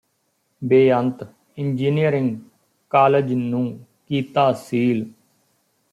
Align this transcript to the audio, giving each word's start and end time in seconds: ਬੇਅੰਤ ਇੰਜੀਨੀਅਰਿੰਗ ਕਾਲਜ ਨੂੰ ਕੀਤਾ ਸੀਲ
ਬੇਅੰਤ 0.61 1.23
ਇੰਜੀਨੀਅਰਿੰਗ 1.57 2.37
ਕਾਲਜ 2.91 3.33
ਨੂੰ 3.33 3.63
ਕੀਤਾ 4.09 4.51
ਸੀਲ 4.59 5.05